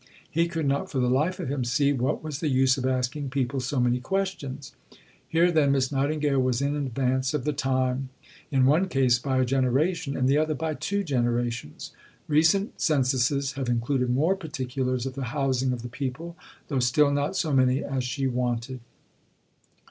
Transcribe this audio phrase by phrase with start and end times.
[0.31, 3.29] He could not for the life of him see what was the use of asking
[3.29, 4.73] people so many questions.
[5.27, 8.09] Here, then, Miss Nightingale was in advance of the time;
[8.49, 11.91] in one case, by a generation, in the other, by two generations.
[12.27, 16.35] Recent Censuses have included more particulars of the housing of the people,
[16.67, 18.79] though still not so many as she wanted.